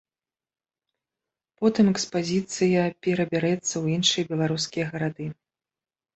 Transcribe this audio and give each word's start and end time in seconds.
Потым 1.59 1.85
экспазіцыя 1.93 2.81
перабярэцца 3.09 3.67
ў 3.67 3.85
іншыя 4.01 4.25
беларускія 4.35 4.85
гарады. 4.97 5.25